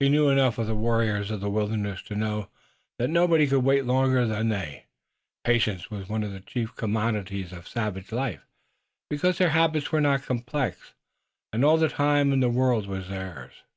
[0.00, 2.48] He knew enough of the warriors of the wilderness to know
[2.98, 4.86] that nobody could wait longer than they.
[5.44, 8.44] Patience was one of the chief commodities of savage life,
[9.08, 10.94] because their habits were not complex,
[11.52, 13.62] and all the time in the world was theirs.